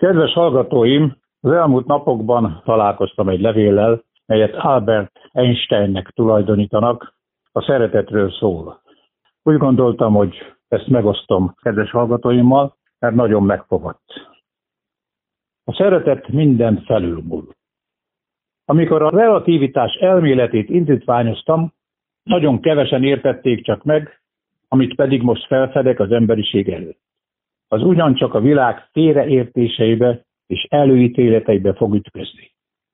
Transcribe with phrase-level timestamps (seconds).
[0.00, 7.14] Kedves hallgatóim, az elmúlt napokban találkoztam egy levéllel, melyet Albert Einsteinnek tulajdonítanak,
[7.52, 8.82] a szeretetről szól.
[9.42, 10.36] Úgy gondoltam, hogy
[10.68, 14.28] ezt megosztom kedves hallgatóimmal, mert nagyon megfogott.
[15.64, 17.48] A szeretet minden felülmúl.
[18.64, 21.72] Amikor a relativitás elméletét indítványoztam,
[22.22, 24.22] nagyon kevesen értették csak meg,
[24.68, 27.09] amit pedig most felfedek az emberiség előtt.
[27.72, 32.50] Az ugyancsak a világ félreértéseibe és előítéleteibe fog ütközni.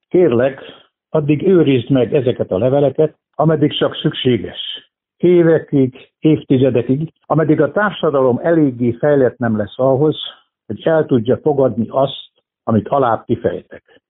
[0.07, 0.61] Kérlek,
[1.09, 4.59] addig őrizd meg ezeket a leveleket, ameddig csak szükséges.
[5.17, 10.17] Évekig, évtizedekig, ameddig a társadalom eléggé fejlett nem lesz ahhoz,
[10.65, 12.31] hogy el tudja fogadni azt,
[12.63, 14.01] amit alább kifejtek.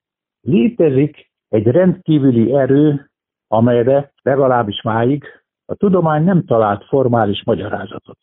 [0.42, 3.10] Létezik egy rendkívüli erő,
[3.48, 5.24] amelyre legalábbis máig
[5.66, 8.18] a tudomány nem talált formális magyarázatot.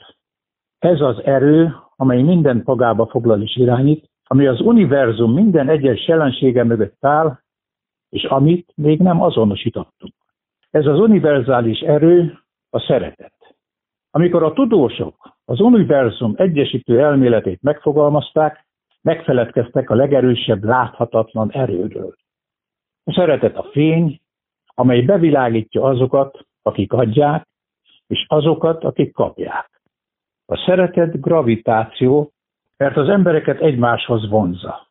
[0.78, 6.64] Ez az erő, amely minden magába foglal és irányít, ami az univerzum minden egyes jelensége
[6.64, 7.38] mögött áll,
[8.08, 10.14] és amit még nem azonosítottunk.
[10.70, 12.38] Ez az univerzális erő
[12.70, 13.56] a szeretet.
[14.10, 18.66] Amikor a tudósok az univerzum egyesítő elméletét megfogalmazták,
[19.02, 22.14] megfeledkeztek a legerősebb láthatatlan erőről.
[23.04, 24.20] A szeretet a fény,
[24.74, 27.47] amely bevilágítja azokat, akik adják,
[28.06, 29.73] és azokat, akik kapják.
[30.55, 32.33] A szeretet gravitáció,
[32.77, 34.88] mert az embereket egymáshoz vonza.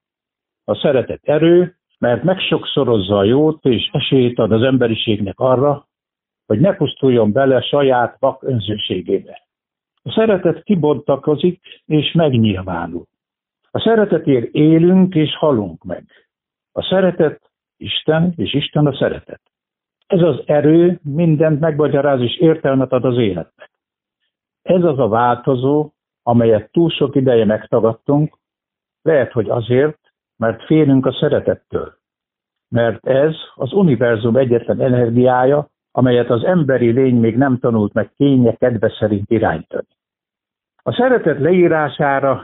[0.63, 5.87] A szeretet erő, mert megsokszorozza a jót és esélyt ad az emberiségnek arra,
[6.45, 9.41] hogy ne pusztuljon bele saját vak önzőségébe.
[10.03, 13.05] A szeretet kibontakozik és megnyilvánul.
[13.71, 16.05] A szeretetért élünk és halunk meg.
[16.71, 19.41] A szeretet Isten, és Isten a szeretet.
[20.07, 23.71] Ez az erő mindent megmagyaráz és értelmet ad az életnek.
[24.63, 25.91] Ez az a változó,
[26.23, 28.37] amelyet túl sok ideje megtagadtunk,
[29.01, 29.99] lehet, hogy azért,
[30.35, 31.97] mert félünk a szeretettől.
[32.69, 38.55] Mert ez az univerzum egyetlen energiája, amelyet az emberi lény még nem tanult meg kénye
[38.55, 39.87] kedve szerint irányítani.
[40.83, 42.43] A szeretet leírására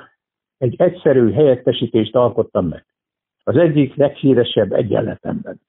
[0.57, 2.85] egy egyszerű helyettesítést alkottam meg.
[3.43, 5.61] Az egyik leghíresebb egyenletemben.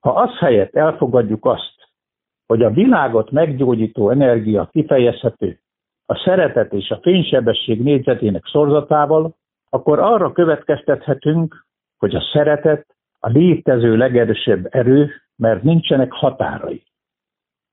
[0.00, 1.74] Ha az helyett elfogadjuk azt,
[2.46, 5.60] hogy a világot meggyógyító energia kifejezhető
[6.06, 9.34] a szeretet és a fénysebesség négyzetének szorzatával,
[9.70, 11.66] akkor arra következtethetünk,
[11.98, 12.86] hogy a szeretet
[13.18, 16.82] a létező legerősebb erő, mert nincsenek határai.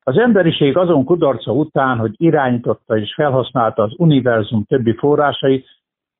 [0.03, 5.68] Az emberiség azon kudarca után, hogy irányította és felhasználta az univerzum többi forrásait,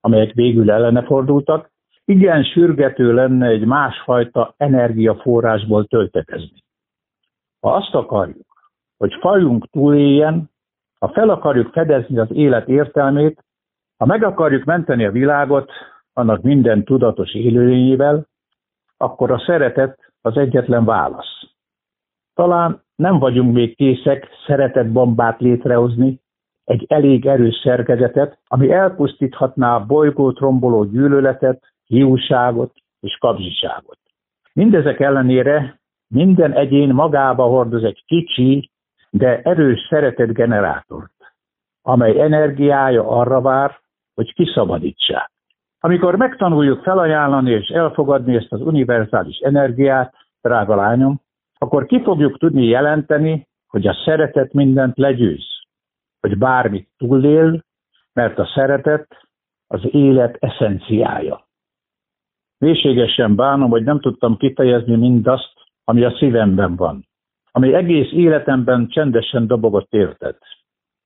[0.02, 1.72] amelyek végül ellene fordultak,
[2.06, 6.64] igen sürgető lenne egy másfajta energiaforrásból töltekezni.
[7.60, 10.51] Ha azt akarjuk, hogy fajunk túléljen,
[11.02, 13.44] ha fel akarjuk fedezni az élet értelmét,
[13.98, 15.72] ha meg akarjuk menteni a világot
[16.14, 18.28] annak minden tudatos élőlényével,
[18.98, 21.42] akkor a szeretet az egyetlen válasz.
[22.34, 26.20] Talán nem vagyunk még készek szeretetbombát létrehozni,
[26.64, 33.98] egy elég erős szerkezetet, ami elpusztíthatná a bolygót romboló gyűlöletet, hiúságot és kapzsiságot.
[34.54, 38.71] Mindezek ellenére minden egyén magába hordoz egy kicsi,
[39.12, 41.12] de erős szeretetgenerátort,
[41.82, 43.80] amely energiája arra vár,
[44.14, 45.32] hogy kiszabadítsák.
[45.80, 51.22] Amikor megtanuljuk felajánlani és elfogadni ezt az univerzális energiát, drága lányom,
[51.58, 55.46] akkor ki fogjuk tudni jelenteni, hogy a szeretet mindent legyőz,
[56.20, 57.64] hogy bármit túlél,
[58.14, 59.08] mert a szeretet
[59.68, 61.48] az élet eszenciája.
[62.58, 67.08] Mélységesen bánom, hogy nem tudtam kifejezni mindazt, ami a szívemben van,
[67.52, 70.38] ami egész életemben csendesen dobogott érted.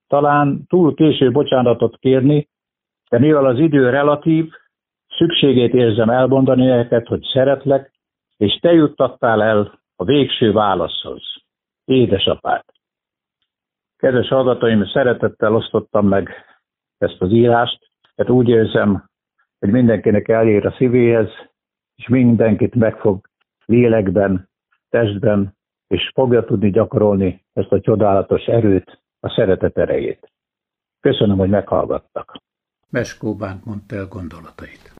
[0.06, 2.48] Talán túl késő bocsánatot kérni,
[3.10, 4.52] de mivel az idő relatív,
[5.08, 7.92] szükségét érzem elmondani neked, hogy szeretlek,
[8.36, 11.22] és te juttattál el a végső válaszhoz.
[11.84, 12.64] Édesapád!
[13.96, 16.30] Kedves hallgatóim, szeretettel osztottam meg
[16.98, 19.08] ezt az írást, mert úgy érzem,
[19.58, 21.28] hogy mindenkinek elér a szívéhez,
[21.96, 23.28] és mindenkit megfog
[23.64, 24.48] lélekben,
[24.88, 25.55] testben,
[25.86, 30.32] és fogja tudni gyakorolni ezt a csodálatos erőt, a szeretet erejét.
[31.00, 32.36] Köszönöm, hogy meghallgattak.
[32.90, 34.94] Meskó Bánt mondta el gondolatait.